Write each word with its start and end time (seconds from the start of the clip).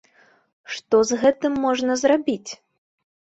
Што 0.75 1.01
з 1.09 1.19
гэтым 1.23 1.59
можна 1.67 1.99
зрабіць? 2.05 2.51